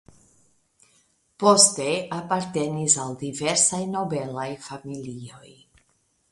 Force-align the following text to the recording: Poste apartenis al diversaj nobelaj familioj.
Poste 1.43 1.85
apartenis 2.17 2.97
al 3.05 3.15
diversaj 3.27 3.83
nobelaj 3.93 4.51
familioj. 4.67 5.57